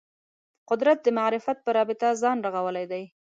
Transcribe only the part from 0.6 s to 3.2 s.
قدرت د معرفت په رابطه ځان رغولی دی